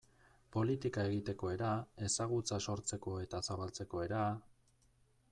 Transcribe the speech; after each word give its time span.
Politika 0.53 1.01
egiteko 1.09 1.51
era, 1.55 1.73
ezagutza 2.07 2.59
sortzeko 2.71 3.13
eta 3.25 3.41
zabaltzeko 3.49 4.01
era... 4.07 4.23